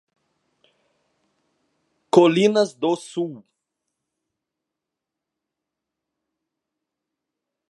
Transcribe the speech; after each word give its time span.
Colinas 2.09 2.73
do 2.73 2.95
Sul 2.95 3.45